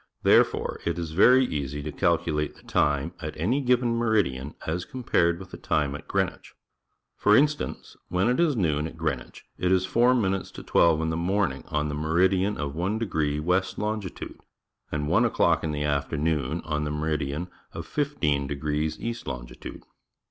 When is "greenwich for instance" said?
6.07-7.95